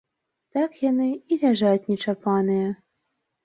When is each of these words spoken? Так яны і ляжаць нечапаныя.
Так 0.57 0.79
яны 0.85 1.09
і 1.31 1.39
ляжаць 1.45 1.85
нечапаныя. 1.93 2.67